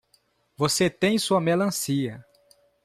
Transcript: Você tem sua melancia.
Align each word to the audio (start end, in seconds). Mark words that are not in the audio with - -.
Você 0.57 0.89
tem 0.89 1.19
sua 1.19 1.39
melancia. 1.39 2.25